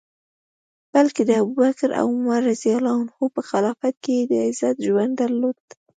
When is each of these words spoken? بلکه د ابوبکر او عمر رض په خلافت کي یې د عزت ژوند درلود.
بلکه 0.93 1.21
د 1.29 1.31
ابوبکر 1.41 1.89
او 1.99 2.05
عمر 2.15 2.41
رض 2.49 2.63
په 3.35 3.41
خلافت 3.49 3.95
کي 4.03 4.11
یې 4.19 4.25
د 4.31 4.33
عزت 4.47 4.75
ژوند 4.85 5.11
درلود. 5.21 5.57